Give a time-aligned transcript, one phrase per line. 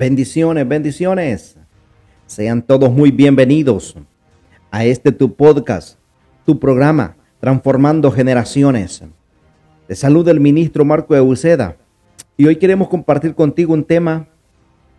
[0.00, 1.58] Bendiciones, bendiciones.
[2.24, 3.94] Sean todos muy bienvenidos
[4.70, 5.98] a este tu podcast,
[6.46, 9.04] tu programa Transformando Generaciones.
[9.86, 11.76] De salud del ministro Marco Euseda.
[12.38, 14.26] Y hoy queremos compartir contigo un tema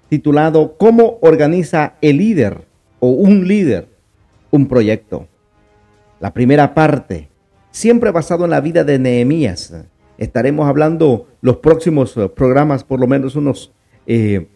[0.08, 2.68] titulado ¿Cómo organiza el líder
[3.00, 3.88] o un líder
[4.52, 5.28] un proyecto?
[6.20, 7.28] La primera parte,
[7.72, 9.74] siempre basado en la vida de Nehemías.
[10.20, 13.72] Estaremos hablando los próximos eh, programas, por lo menos unos
[14.06, 14.48] eh,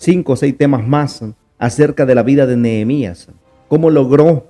[0.00, 1.22] cinco o seis temas más
[1.58, 3.28] acerca de la vida de Nehemías.
[3.68, 4.46] Cómo logró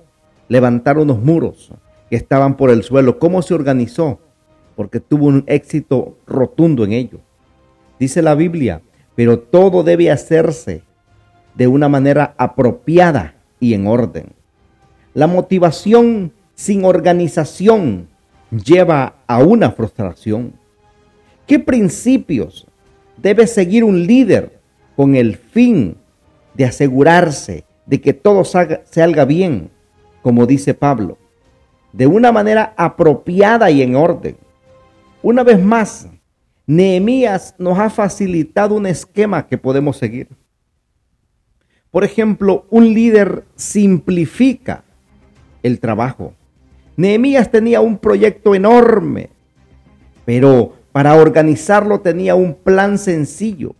[0.47, 1.71] levantar unos muros
[2.09, 4.19] que estaban por el suelo, cómo se organizó,
[4.75, 7.19] porque tuvo un éxito rotundo en ello.
[7.99, 8.81] Dice la Biblia,
[9.15, 10.83] pero todo debe hacerse
[11.53, 14.31] de una manera apropiada y en orden.
[15.13, 18.07] La motivación sin organización
[18.51, 20.53] lleva a una frustración.
[21.45, 22.65] ¿Qué principios
[23.17, 24.60] debe seguir un líder
[25.01, 25.97] con el fin
[26.53, 29.71] de asegurarse de que todo salga bien,
[30.21, 31.17] como dice Pablo,
[31.91, 34.37] de una manera apropiada y en orden?
[35.23, 36.07] Una vez más,
[36.67, 40.27] Nehemías nos ha facilitado un esquema que podemos seguir.
[41.89, 44.83] Por ejemplo, un líder simplifica
[45.63, 46.35] el trabajo.
[46.95, 49.31] Nehemías tenía un proyecto enorme,
[50.25, 53.73] pero para organizarlo tenía un plan sencillo.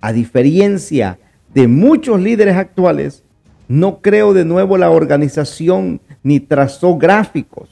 [0.00, 1.18] A diferencia
[1.54, 3.22] de muchos líderes actuales,
[3.68, 7.68] no creo de nuevo la organización ni trazó gráficos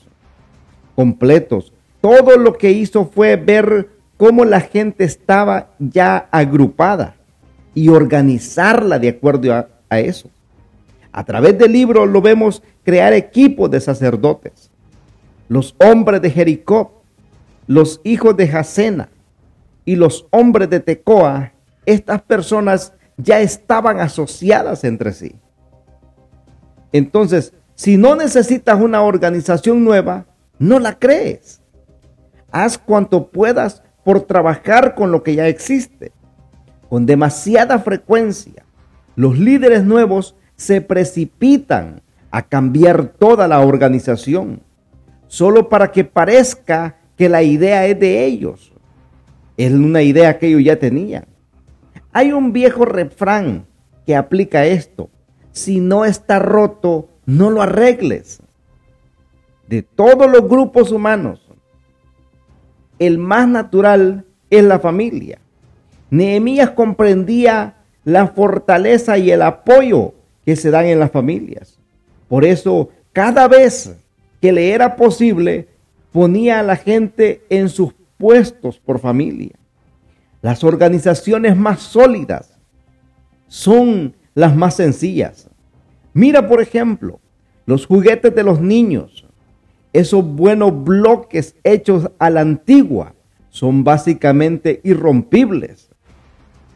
[0.94, 1.72] completos.
[2.00, 7.16] Todo lo que hizo fue ver cómo la gente estaba ya agrupada
[7.74, 10.30] y organizarla de acuerdo a, a eso.
[11.12, 14.70] A través del libro lo vemos crear equipos de sacerdotes,
[15.48, 17.02] los hombres de Jericó,
[17.66, 19.08] los hijos de Jacena
[19.84, 21.52] y los hombres de Tecoa,
[21.86, 25.36] estas personas ya estaban asociadas entre sí.
[26.92, 30.26] Entonces, si no necesitas una organización nueva,
[30.58, 31.60] no la crees.
[32.52, 36.12] Haz cuanto puedas por trabajar con lo que ya existe.
[36.88, 38.64] Con demasiada frecuencia,
[39.16, 44.60] los líderes nuevos se precipitan a cambiar toda la organización
[45.26, 48.72] solo para que parezca que la idea es de ellos.
[49.56, 51.26] Es una idea que ellos ya tenían.
[52.14, 53.66] Hay un viejo refrán
[54.06, 55.10] que aplica esto.
[55.50, 58.40] Si no está roto, no lo arregles.
[59.66, 61.40] De todos los grupos humanos,
[63.00, 65.40] el más natural es la familia.
[66.10, 70.14] Nehemías comprendía la fortaleza y el apoyo
[70.44, 71.80] que se dan en las familias.
[72.28, 73.96] Por eso, cada vez
[74.40, 75.66] que le era posible,
[76.12, 79.56] ponía a la gente en sus puestos por familia.
[80.44, 82.58] Las organizaciones más sólidas
[83.46, 85.48] son las más sencillas.
[86.12, 87.18] Mira, por ejemplo,
[87.64, 89.26] los juguetes de los niños.
[89.94, 93.14] Esos buenos bloques hechos a la antigua
[93.48, 95.88] son básicamente irrompibles.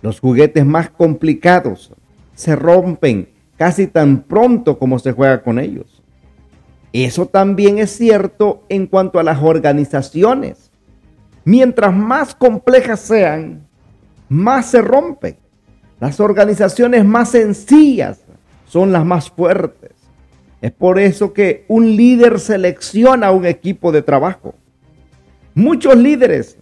[0.01, 1.93] Los juguetes más complicados
[2.35, 6.03] se rompen casi tan pronto como se juega con ellos.
[6.95, 10.68] Eso también es cierto en cuanto a las organizaciones.
[11.45, 13.67] Mientras más complejas sean,
[14.29, 15.37] más se rompen.
[16.01, 18.21] Las organizaciones más sencillas
[18.67, 19.93] son las más fuertes.
[20.61, 24.55] Es por eso que un líder selecciona un equipo de trabajo.
[25.55, 26.59] Muchos líderes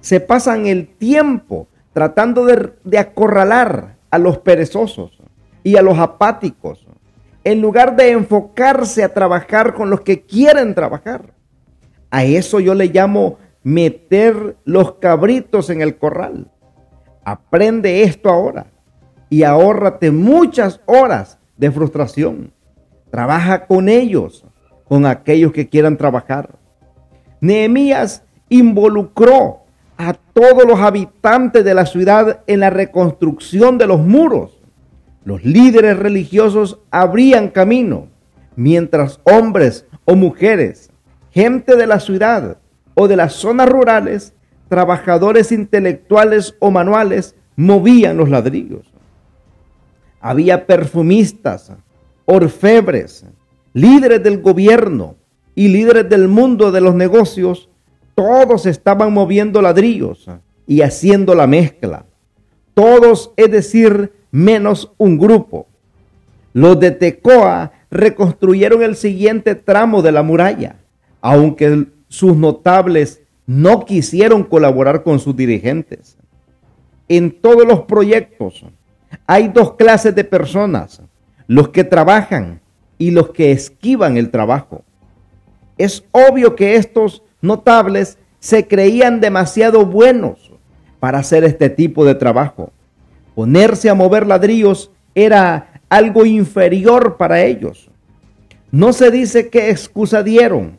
[0.00, 5.18] se pasan el tiempo tratando de, de acorralar a los perezosos
[5.62, 6.86] y a los apáticos
[7.44, 11.32] en lugar de enfocarse a trabajar con los que quieren trabajar.
[12.10, 16.50] A eso yo le llamo meter los cabritos en el corral.
[17.24, 18.66] Aprende esto ahora
[19.28, 22.52] y ahórrate muchas horas de frustración.
[23.10, 24.44] Trabaja con ellos,
[24.84, 26.58] con aquellos que quieran trabajar.
[27.40, 29.60] Nehemías involucró
[29.96, 34.58] a todos los habitantes de la ciudad en la reconstrucción de los muros
[35.28, 38.08] los líderes religiosos abrían camino,
[38.56, 40.90] mientras hombres o mujeres,
[41.30, 42.56] gente de la ciudad
[43.00, 44.34] o de las zonas rurales,
[44.68, 48.92] trabajadores intelectuales o manuales, movían los ladrillos.
[50.20, 51.70] Había perfumistas,
[52.24, 53.24] orfebres,
[53.72, 55.14] líderes del gobierno
[55.54, 57.68] y líderes del mundo de los negocios,
[58.16, 60.26] todos estaban moviendo ladrillos
[60.66, 62.04] y haciendo la mezcla.
[62.74, 65.68] Todos, es decir, menos un grupo.
[66.52, 70.80] Los de Tecoa reconstruyeron el siguiente tramo de la muralla,
[71.20, 76.16] aunque sus notables no quisieron colaborar con sus dirigentes.
[77.08, 78.64] En todos los proyectos,
[79.26, 81.02] hay dos clases de personas,
[81.46, 82.60] los que trabajan
[82.98, 84.82] y los que esquivan el trabajo.
[85.78, 90.52] Es obvio que estos notables se creían demasiado buenos
[91.00, 92.72] para hacer este tipo de trabajo.
[93.34, 97.90] Ponerse a mover ladrillos era algo inferior para ellos.
[98.70, 100.78] No se dice qué excusa dieron,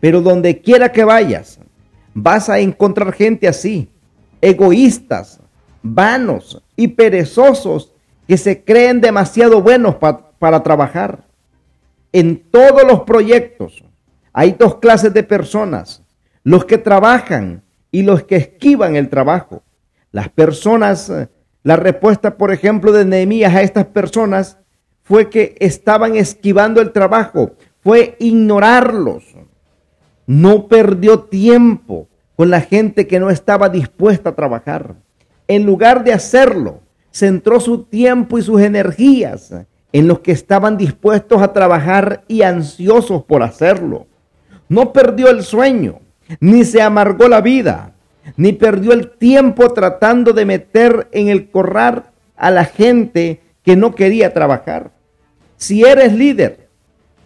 [0.00, 1.58] pero donde quiera que vayas,
[2.14, 3.88] vas a encontrar gente así,
[4.40, 5.40] egoístas,
[5.82, 7.92] vanos y perezosos
[8.26, 11.24] que se creen demasiado buenos para trabajar.
[12.12, 13.82] En todos los proyectos
[14.32, 16.02] hay dos clases de personas,
[16.44, 19.62] los que trabajan y los que esquivan el trabajo.
[20.12, 21.12] Las personas,
[21.62, 24.58] la respuesta, por ejemplo, de Nehemías a estas personas
[25.02, 27.52] fue que estaban esquivando el trabajo,
[27.82, 29.24] fue ignorarlos.
[30.28, 34.96] No perdió tiempo con la gente que no estaba dispuesta a trabajar.
[35.46, 36.80] En lugar de hacerlo,
[37.10, 39.54] centró su tiempo y sus energías
[39.90, 44.06] en los que estaban dispuestos a trabajar y ansiosos por hacerlo.
[44.68, 46.00] No perdió el sueño,
[46.40, 47.94] ni se amargó la vida,
[48.36, 52.04] ni perdió el tiempo tratando de meter en el corral
[52.36, 54.90] a la gente que no quería trabajar.
[55.56, 56.68] Si eres líder,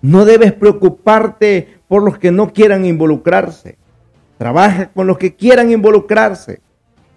[0.03, 3.77] no debes preocuparte por los que no quieran involucrarse.
[4.39, 6.63] Trabaja con los que quieran involucrarse.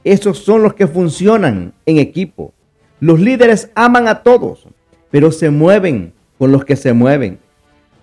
[0.04, 2.52] Esos son los que funcionan en equipo.
[3.00, 4.68] Los líderes aman a todos,
[5.10, 7.40] pero se mueven con los que se mueven.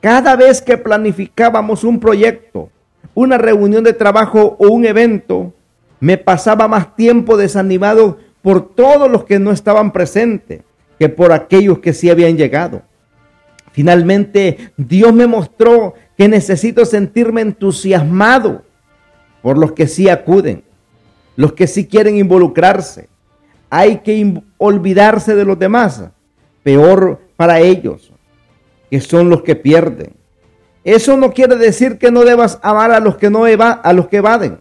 [0.01, 2.71] Cada vez que planificábamos un proyecto,
[3.13, 5.53] una reunión de trabajo o un evento,
[6.01, 10.63] me pasaba más tiempo desanimado por todos los que no estaban presentes
[10.99, 12.81] que por aquellos que sí habían llegado.
[13.73, 18.63] Finalmente, Dios me mostró que necesito sentirme entusiasmado
[19.43, 20.63] por los que sí acuden,
[21.37, 23.09] los que sí quieren involucrarse.
[23.71, 26.05] Hay que olvidarse de los demás.
[26.63, 28.13] Peor para ellos,
[28.91, 30.13] que son los que pierden.
[30.85, 34.09] Eso no quiere decir que no debas amar a los que no eva, a los
[34.09, 34.59] que evaden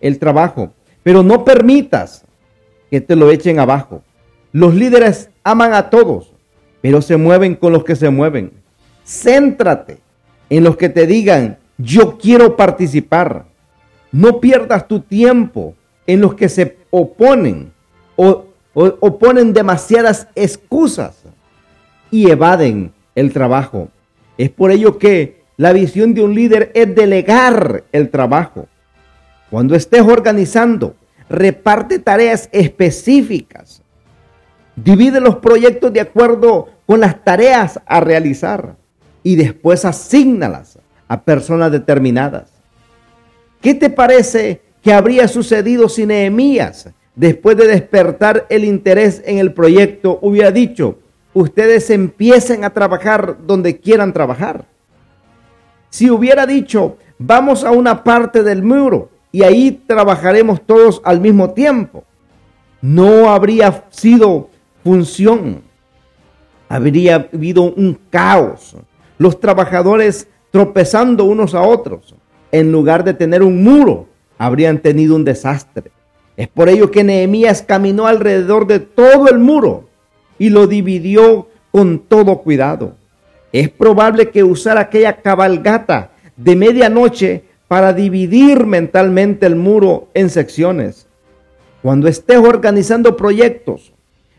[0.00, 0.72] el trabajo,
[1.02, 2.24] pero no permitas
[2.90, 4.02] que te lo echen abajo.
[4.52, 6.32] Los líderes aman a todos,
[6.80, 8.52] pero se mueven con los que se mueven.
[9.04, 9.98] Céntrate
[10.50, 13.46] en los que te digan, yo quiero participar.
[14.12, 15.74] No pierdas tu tiempo
[16.06, 17.72] en los que se oponen
[18.14, 18.44] o,
[19.18, 21.22] ponen demasiadas excusas
[22.10, 23.88] y evaden el trabajo.
[24.38, 28.68] Es por ello que la visión de un líder es delegar el trabajo.
[29.50, 30.94] Cuando estés organizando,
[31.28, 33.82] reparte tareas específicas.
[34.76, 38.76] Divide los proyectos de acuerdo con las tareas a realizar
[39.26, 40.78] y después asígnalas
[41.08, 42.48] a personas determinadas.
[43.60, 49.52] ¿Qué te parece que habría sucedido si Nehemías, después de despertar el interés en el
[49.52, 51.00] proyecto, hubiera dicho,
[51.34, 54.64] ustedes empiecen a trabajar donde quieran trabajar?
[55.90, 61.50] Si hubiera dicho, vamos a una parte del muro y ahí trabajaremos todos al mismo
[61.50, 62.04] tiempo,
[62.80, 64.50] no habría sido
[64.84, 65.62] función.
[66.68, 68.76] Habría habido un caos.
[69.18, 72.14] Los trabajadores tropezando unos a otros.
[72.52, 74.06] En lugar de tener un muro,
[74.38, 75.90] habrían tenido un desastre.
[76.36, 79.88] Es por ello que Nehemías caminó alrededor de todo el muro
[80.38, 82.94] y lo dividió con todo cuidado.
[83.52, 91.06] Es probable que usara aquella cabalgata de medianoche para dividir mentalmente el muro en secciones.
[91.82, 93.92] Cuando estés organizando proyectos,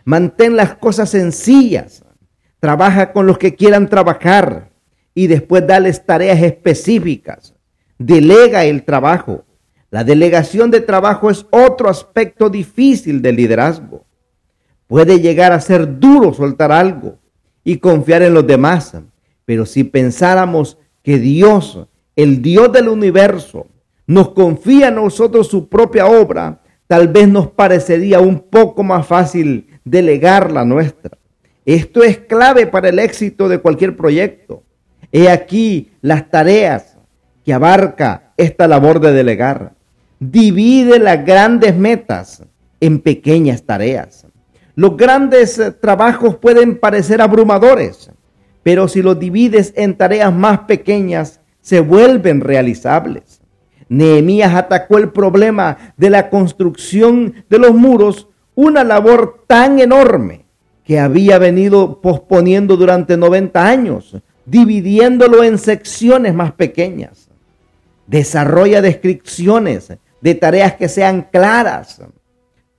[0.05, 2.03] mantén las cosas sencillas.
[2.59, 4.71] Trabaja con los que quieran trabajar
[5.13, 7.53] y después dales tareas específicas.
[7.97, 9.45] Delega el trabajo.
[9.89, 14.05] La delegación de trabajo es otro aspecto difícil del liderazgo.
[14.87, 17.17] Puede llegar a ser duro soltar algo
[17.63, 18.95] y confiar en los demás.
[19.45, 23.67] Pero si pensáramos que Dios, el Dios del universo,
[24.05, 29.67] nos confía a nosotros su propia obra, tal vez nos parecería un poco más fácil
[29.83, 31.16] delegar la nuestra.
[31.67, 34.63] Esto es clave para el éxito de cualquier proyecto.
[35.11, 36.97] He aquí las tareas
[37.43, 39.73] que abarca esta labor de delegar.
[40.17, 42.41] Divide las grandes metas
[42.79, 44.25] en pequeñas tareas.
[44.75, 48.11] Los grandes eh, trabajos pueden parecer abrumadores,
[48.63, 53.41] pero si los divides en tareas más pequeñas, se vuelven realizables.
[53.89, 60.46] Nehemías atacó el problema de la construcción de los muros, una labor tan enorme
[60.87, 64.15] que había venido posponiendo durante 90 años,
[64.45, 67.27] dividiéndolo en secciones más pequeñas.
[68.05, 69.91] Desarrolla descripciones
[70.21, 72.01] de tareas que sean claras.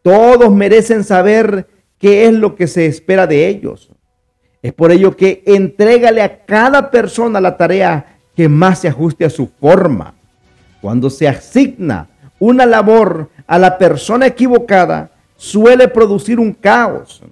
[0.00, 1.66] Todos merecen saber
[1.98, 3.90] qué es lo que se espera de ellos.
[4.62, 9.30] Es por ello que entrégale a cada persona la tarea que más se ajuste a
[9.30, 10.14] su forma.
[10.80, 17.22] Cuando se asigna una labor a la persona equivocada, suele producir un caos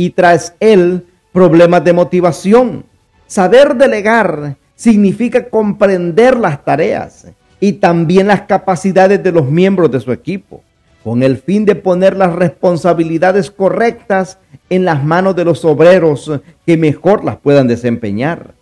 [0.00, 2.84] y tras él problemas de motivación.
[3.26, 7.26] Saber delegar significa comprender las tareas
[7.60, 10.62] y también las capacidades de los miembros de su equipo,
[11.04, 14.38] con el fin de poner las responsabilidades correctas
[14.70, 16.32] en las manos de los obreros
[16.64, 18.54] que mejor las puedan desempeñar.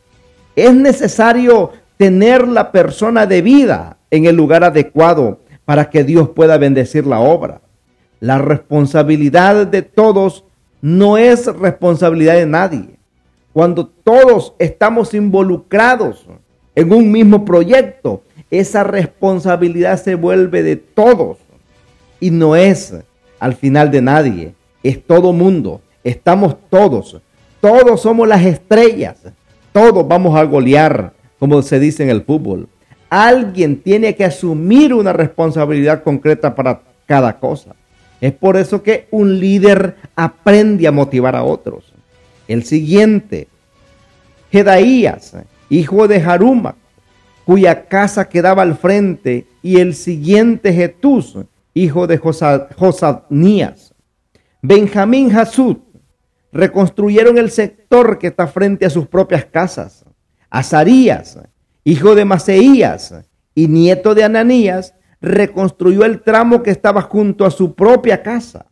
[0.57, 7.07] Es necesario tener la persona debida en el lugar adecuado para que Dios pueda bendecir
[7.07, 7.61] la obra.
[8.19, 10.43] La responsabilidad de todos
[10.81, 12.99] no es responsabilidad de nadie.
[13.53, 16.27] Cuando todos estamos involucrados
[16.75, 21.39] en un mismo proyecto, esa responsabilidad se vuelve de todos
[22.21, 22.95] y no es
[23.39, 27.21] al final de nadie, es todo mundo, estamos todos,
[27.61, 29.17] todos somos las estrellas,
[29.73, 32.69] todos vamos a golear, como se dice en el fútbol.
[33.11, 37.75] Alguien tiene que asumir una responsabilidad concreta para cada cosa.
[38.21, 41.93] Es por eso que un líder aprende a motivar a otros.
[42.49, 43.49] El siguiente,
[44.51, 45.37] Jedaías,
[45.71, 46.75] hijo de Haruma,
[47.45, 51.39] cuya casa quedaba al frente, y el siguiente Jetús,
[51.75, 53.95] hijo de Josadnías.
[54.61, 55.77] Benjamín Hasud,
[56.53, 60.05] reconstruyeron el sector que está frente a sus propias casas.
[60.51, 61.39] Azarías,
[61.85, 63.15] hijo de Maseías
[63.55, 68.67] y nieto de Ananías, reconstruyó el tramo que estaba junto a su propia casa.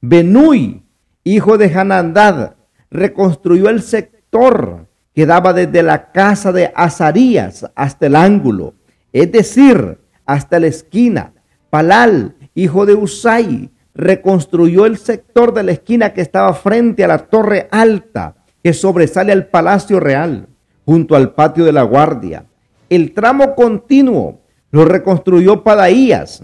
[0.00, 0.82] Benui,
[1.24, 2.54] hijo de Hanandad,
[2.90, 8.74] reconstruyó el sector que daba desde la casa de Azarías hasta el ángulo,
[9.12, 11.32] es decir, hasta la esquina.
[11.70, 17.18] Palal, hijo de Usai, reconstruyó el sector de la esquina que estaba frente a la
[17.18, 20.48] torre alta que sobresale al palacio real,
[20.84, 22.44] junto al patio de la guardia.
[22.90, 24.40] El tramo continuo
[24.76, 26.42] lo reconstruyó Padaías,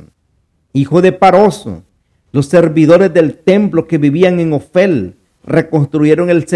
[0.73, 1.83] hijo de Paroso.
[2.33, 6.47] Los servidores del templo que vivían en Ofel reconstruyeron el,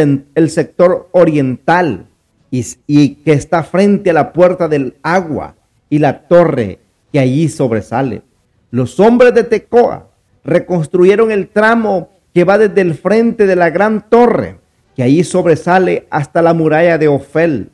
[0.50, 2.06] sector oriental
[2.50, 5.56] y, y que está frente a la puerta del agua
[5.90, 6.78] y la torre
[7.12, 8.22] que allí sobresale.
[8.70, 10.08] Los hombres de Tecoa
[10.44, 14.60] reconstruyeron el tramo que va desde el frente de la gran torre,
[14.94, 17.68] que allí sobresale hasta la muralla de Ofel.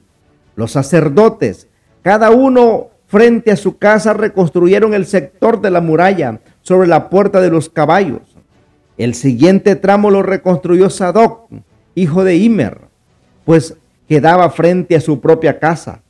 [0.56, 1.68] Los sacerdotes,
[2.02, 7.42] cada uno frente a su casa, reconstruyeron el sector de la muralla sobre la puerta
[7.42, 8.22] de los caballos.
[8.96, 11.50] El siguiente tramo lo reconstruyó Sadoc,
[11.94, 12.78] hijo de Imer,
[13.44, 13.76] pues
[14.08, 16.00] quedaba frente a su propia casa.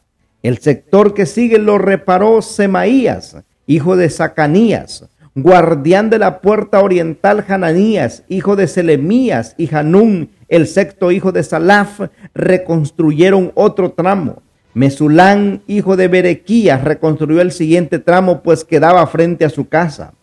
[0.44, 7.44] El sector que sigue lo reparó Semaías, hijo de Zacanías, guardián de la puerta oriental
[7.48, 12.00] Hananías, hijo de Selemías, y Hanún, el sexto hijo de Salaf,
[12.32, 14.40] reconstruyeron otro tramo.
[14.74, 20.14] Mesulán, hijo de Berequías, reconstruyó el siguiente tramo, pues quedaba frente a su casa.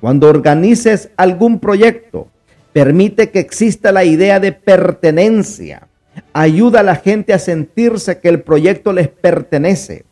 [0.00, 2.28] Cuando organices algún proyecto,
[2.72, 5.86] permite que exista la idea de pertenencia.
[6.32, 10.04] Ayuda a la gente a sentirse que el proyecto les pertenece.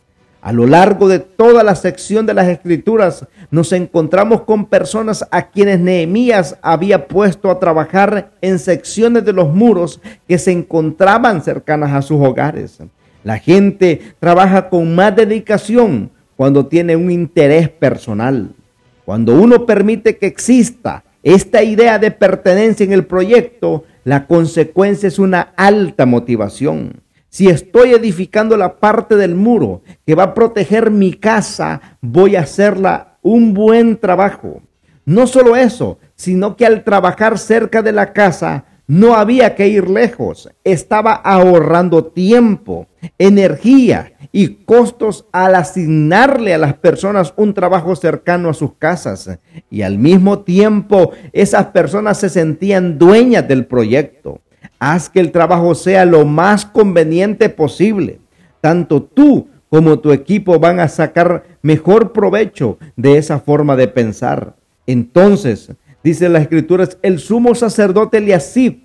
[0.43, 5.49] A lo largo de toda la sección de las escrituras nos encontramos con personas a
[5.49, 11.93] quienes Nehemías había puesto a trabajar en secciones de los muros que se encontraban cercanas
[11.93, 12.79] a sus hogares.
[13.25, 18.55] La gente trabaja con más dedicación cuando tiene un interés personal.
[19.05, 25.19] Cuando uno permite que exista esta idea de pertenencia en el proyecto, la consecuencia es
[25.19, 27.01] una alta motivación.
[27.29, 32.41] Si estoy edificando la parte del muro que va a proteger mi casa, voy a
[32.41, 34.63] hacerla un buen trabajo.
[35.05, 39.89] No solo eso, sino que al trabajar cerca de la casa, no había que ir
[39.91, 42.87] lejos, estaba ahorrando tiempo,
[43.19, 49.39] energía y costos al asignarle a las personas un trabajo cercano a sus casas.
[49.71, 54.41] Y al mismo tiempo esas personas se sentían dueñas del proyecto.
[54.79, 58.21] Haz que el trabajo sea lo más conveniente posible.
[58.63, 64.55] Tanto tú como tu equipo van a sacar mejor provecho de esa forma de pensar.
[64.87, 68.81] Entonces, dice la escritura, el sumo sacerdote Eliasib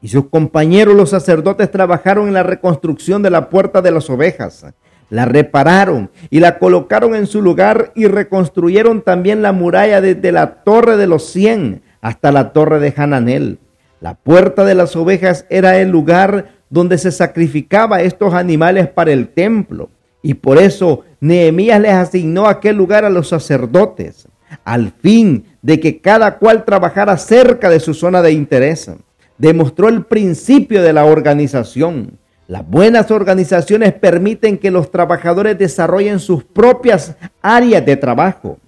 [0.00, 4.66] y sus compañeros los sacerdotes trabajaron en la reconstrucción de la puerta de las ovejas.
[5.10, 10.62] La repararon y la colocaron en su lugar y reconstruyeron también la muralla desde la
[10.62, 13.58] torre de los cien hasta la torre de Hananel.
[14.00, 19.28] La puerta de las ovejas era el lugar donde se sacrificaba estos animales para el
[19.28, 19.88] templo.
[20.20, 24.28] Y por eso Nehemías les asignó aquel lugar a los sacerdotes.
[24.64, 28.90] Al fin de que cada cual trabajara cerca de su zona de interés.
[29.38, 32.18] Demostró el principio de la organización.
[32.46, 38.58] Las buenas organizaciones permiten que los trabajadores desarrollen sus propias áreas de trabajo.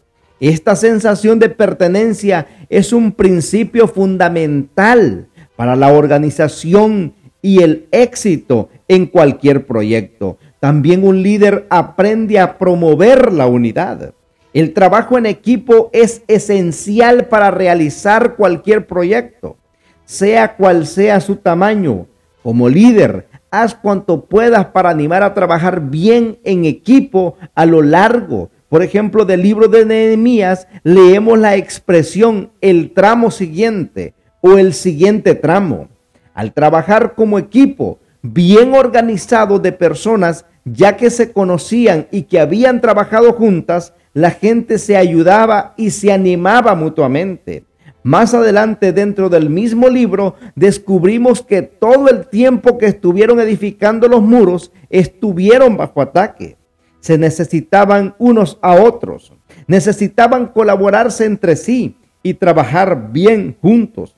[0.41, 7.13] Esta sensación de pertenencia es un principio fundamental para la organización
[7.43, 10.39] y el éxito en cualquier proyecto.
[10.61, 14.15] También un líder aprende a promover la unidad.
[14.57, 19.59] El trabajo en equipo es esencial para realizar cualquier proyecto,
[20.07, 22.07] sea cual sea su tamaño.
[22.43, 28.49] Como líder, haz cuanto puedas para animar a trabajar bien en equipo a lo largo.
[28.71, 35.35] Por ejemplo, del libro de Nehemías leemos la expresión el tramo siguiente o el siguiente
[35.35, 35.89] tramo.
[36.33, 42.81] Al trabajar como equipo, bien organizado de personas, ya que se conocían y que habían
[42.81, 47.67] trabajado juntas, la gente se ayudaba y se animaba mutuamente.
[48.03, 54.23] Más adelante, dentro del mismo libro, descubrimos que todo el tiempo que estuvieron edificando los
[54.23, 56.57] muros, estuvieron bajo ataque.
[57.01, 59.35] Se necesitaban unos a otros,
[59.67, 64.17] necesitaban colaborarse entre sí y trabajar bien juntos.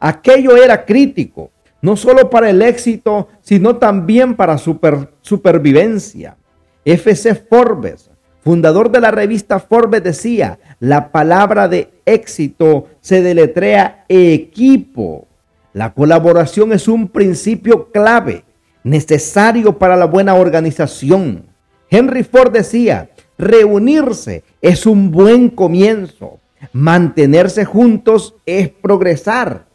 [0.00, 4.76] Aquello era crítico, no solo para el éxito, sino también para su
[5.20, 6.36] supervivencia.
[6.84, 8.10] FC Forbes
[8.46, 15.26] fundador de la revista Forbes, decía, la palabra de éxito se deletrea equipo.
[15.72, 18.44] La colaboración es un principio clave,
[18.84, 21.46] necesario para la buena organización.
[21.90, 26.38] Henry Ford decía, reunirse es un buen comienzo.
[26.72, 29.66] Mantenerse juntos es progresar.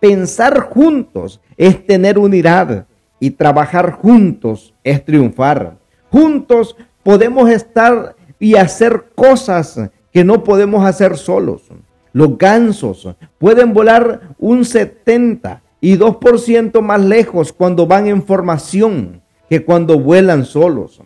[0.00, 2.84] Pensar juntos es tener unidad.
[3.20, 5.78] Y trabajar juntos es triunfar.
[6.10, 11.62] Juntos podemos estar y hacer cosas que no podemos hacer solos.
[12.12, 19.64] Los gansos pueden volar un 70 y 2% más lejos cuando van en formación que
[19.64, 21.00] cuando vuelan solos.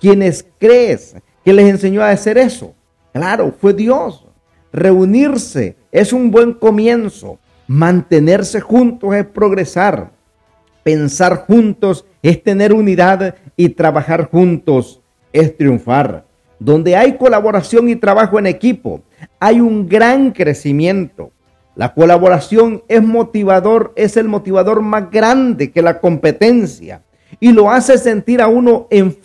[0.00, 2.74] ¿Quiénes crees que les enseñó a hacer eso?
[3.12, 4.26] Claro, fue Dios.
[4.72, 7.38] Reunirse es un buen comienzo.
[7.66, 10.12] Mantenerse juntos es progresar.
[10.82, 15.00] Pensar juntos es tener unidad y trabajar juntos
[15.32, 16.24] es triunfar
[16.64, 19.00] donde hay colaboración y trabajo en equipo,
[19.40, 21.32] hay un gran crecimiento.
[21.74, 27.02] La colaboración es motivador, es el motivador más grande que la competencia
[27.40, 29.16] y lo hace sentir a uno en,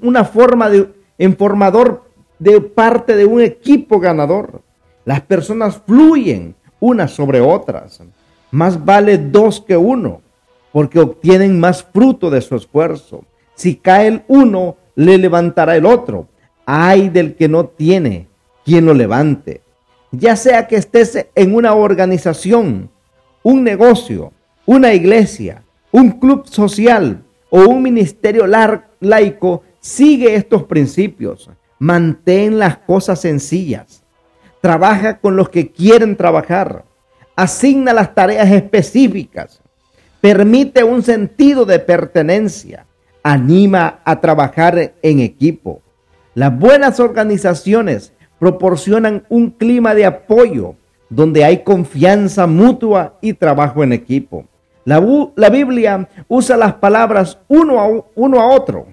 [0.00, 2.04] una forma de en formador
[2.38, 4.62] de parte de un equipo ganador.
[5.04, 8.00] Las personas fluyen unas sobre otras.
[8.50, 10.22] Más vale dos que uno,
[10.72, 13.24] porque obtienen más fruto de su esfuerzo.
[13.54, 16.28] Si cae el uno, le levantará el otro
[16.66, 18.28] hay del que no tiene
[18.64, 19.60] quien lo levante.
[20.10, 22.90] Ya sea que estés en una organización,
[23.42, 24.32] un negocio,
[24.64, 28.46] una iglesia, un club social o un ministerio
[29.00, 31.50] laico, sigue estos principios.
[31.78, 34.02] Mantén las cosas sencillas.
[34.60, 36.84] Trabaja con los que quieren trabajar.
[37.36, 39.60] Asigna las tareas específicas.
[40.20, 42.86] Permite un sentido de pertenencia.
[43.22, 45.82] Anima a trabajar en equipo.
[46.34, 50.74] Las buenas organizaciones proporcionan un clima de apoyo
[51.08, 54.46] donde hay confianza mutua y trabajo en equipo.
[54.84, 55.00] La,
[55.50, 58.86] Biblia usa las palabras uno a, uno a otro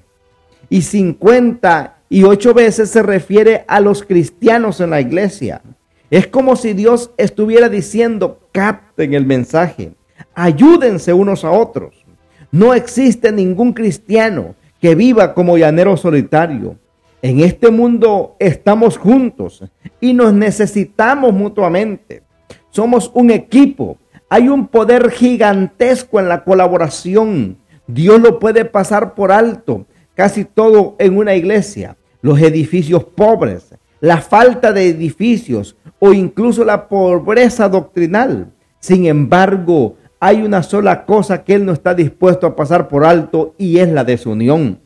[0.69, 5.61] y 58 veces se refiere a los cristianos en la iglesia.
[6.09, 9.93] Es como si Dios estuviera diciendo, capten el mensaje,
[10.33, 12.05] ayúdense unos a otros.
[12.51, 16.75] No existe ningún cristiano que viva como llanero solitario.
[17.21, 19.63] En este mundo estamos juntos
[19.99, 22.23] y nos necesitamos mutuamente.
[22.71, 23.97] Somos un equipo.
[24.27, 27.57] Hay un poder gigantesco en la colaboración.
[27.85, 31.95] Dios lo puede pasar por alto, casi todo en una iglesia.
[32.21, 38.51] Los edificios pobres, la falta de edificios o incluso la pobreza doctrinal.
[38.79, 43.53] Sin embargo, hay una sola cosa que Él no está dispuesto a pasar por alto
[43.59, 44.79] y es la desunión.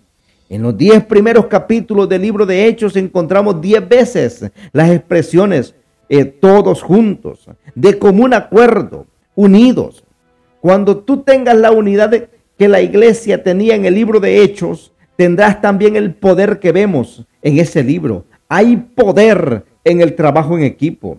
[0.48, 5.74] En los diez primeros capítulos del libro de Hechos encontramos diez veces las expresiones
[6.08, 10.04] eh, todos juntos, de común acuerdo, unidos.
[10.62, 15.62] Cuando tú tengas la unidad que la iglesia tenía en el libro de Hechos, tendrás
[15.62, 18.26] también el poder que vemos en ese libro.
[18.48, 21.18] Hay poder en el trabajo en equipo.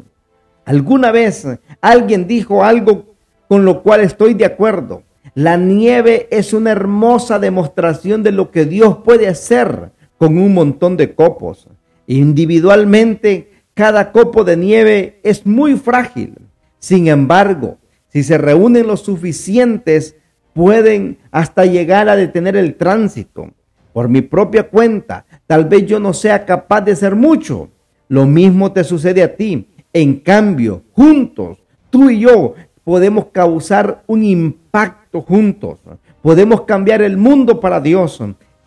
[0.65, 1.47] Alguna vez
[1.81, 3.07] alguien dijo algo
[3.49, 5.03] con lo cual estoy de acuerdo.
[5.37, 10.97] La nieve es una hermosa demostración de lo que Dios puede hacer con un montón
[10.97, 11.69] de copos.
[12.07, 16.39] Individualmente, Cada copo de nieve es muy frágil.
[16.79, 17.77] Sin embargo,
[18.09, 20.17] si se reúnen los suficientes,
[20.55, 23.51] pueden hasta llegar a detener el tránsito.
[23.93, 27.69] Por mi propia cuenta, tal vez yo no sea capaz de hacer mucho.
[28.09, 29.69] Lo mismo te sucede a ti.
[29.93, 31.59] En cambio, juntos,
[31.91, 35.79] tú y yo podemos causar un impacto juntos.
[36.23, 38.21] Podemos cambiar el mundo para Dios.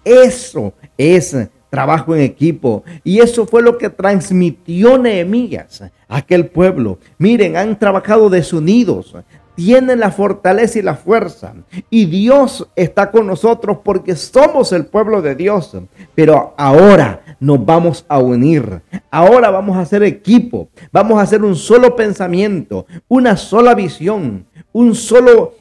[0.03, 1.35] Eso es
[1.69, 2.83] trabajo en equipo.
[3.03, 6.99] Y eso fue lo que transmitió Nehemías a aquel pueblo.
[7.17, 9.15] Miren, han trabajado desunidos,
[9.55, 11.53] tienen la fortaleza y la fuerza.
[11.89, 15.75] Y Dios está con nosotros porque somos el pueblo de Dios.
[16.15, 18.81] Pero ahora nos vamos a unir.
[19.12, 20.69] Ahora vamos a hacer equipo.
[20.91, 25.53] Vamos a hacer un solo pensamiento, una sola visión, un solo,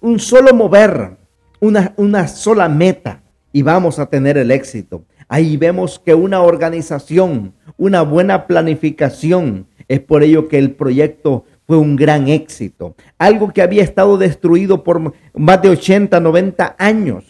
[0.00, 1.16] un, solo mover,
[1.60, 3.22] una, una sola meta.
[3.52, 5.04] Y vamos a tener el éxito.
[5.28, 11.76] Ahí vemos que una organización, una buena planificación, es por ello que el proyecto fue
[11.76, 12.94] un gran éxito.
[13.18, 17.24] Algo que había estado destruido por más de 80, 90 años.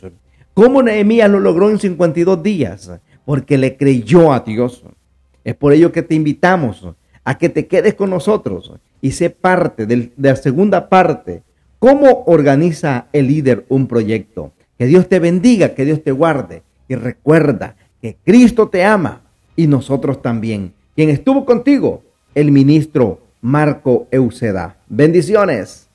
[0.55, 2.91] ¿Cómo Nehemías lo logró en 52 días?
[3.25, 4.85] Porque le creyó a Dios.
[5.45, 6.87] Es por ello que te invitamos
[7.25, 11.43] a que te quedes con nosotros y sé parte de la segunda parte.
[11.81, 14.53] ¿Cómo organiza el líder un proyecto?
[14.79, 16.63] Que Dios te bendiga, que Dios te guarde.
[16.89, 19.23] Y recuerda que Cristo te ama
[19.57, 20.75] y nosotros también.
[20.95, 22.03] Quien estuvo contigo,
[22.35, 24.77] el ministro Marco Euseda.
[24.91, 25.90] Bendiciones.